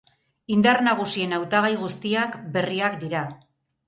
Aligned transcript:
Indar 0.53 0.79
nagusien 0.85 1.35
hautagai 1.37 1.69
guztiak 1.81 2.39
berriak 2.57 2.97
dira. 3.05 3.23